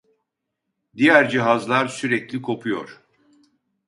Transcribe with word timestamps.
Diğer 0.95 1.29
cihazlar 1.29 1.87
sürekli 1.87 2.41
kopuyor 2.41 3.01